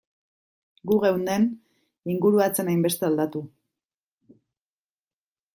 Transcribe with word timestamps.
Gu 0.91 0.95
geunden, 1.03 1.45
ingurua 2.15 2.47
ez 2.53 2.55
zen 2.63 2.73
hainbeste 2.73 3.09
aldatu. 3.11 3.45